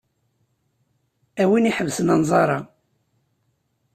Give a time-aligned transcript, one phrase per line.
[1.41, 2.59] A win iḥebsen anẓar-a.